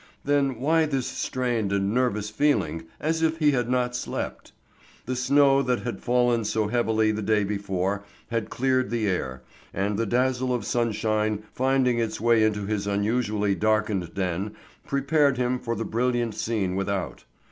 Then 0.23 0.59
why 0.59 0.87
this 0.87 1.05
strained 1.05 1.71
and 1.71 1.93
nervous 1.93 2.31
feeling, 2.31 2.85
as 2.99 3.21
if 3.21 3.37
he 3.37 3.51
had 3.51 3.69
not 3.69 3.95
slept? 3.95 4.51
The 5.05 5.15
snow 5.15 5.61
that 5.61 5.81
had 5.83 6.01
fallen 6.01 6.43
so 6.43 6.69
heavily 6.69 7.11
the 7.11 7.21
day 7.21 7.43
before 7.43 8.03
had 8.31 8.49
cleared 8.49 8.89
the 8.89 9.05
air, 9.07 9.43
and 9.71 9.99
the 9.99 10.07
dazzle 10.07 10.55
of 10.55 10.65
sunshine 10.65 11.43
finding 11.53 11.99
its 11.99 12.19
way 12.19 12.43
into 12.43 12.65
his 12.65 12.87
unusually 12.87 13.53
darkened 13.53 14.15
den 14.15 14.55
prepared 14.87 15.37
him 15.37 15.59
for 15.59 15.75
the 15.75 15.85
brilliant 15.85 16.33
scene 16.33 16.75
without. 16.75 17.25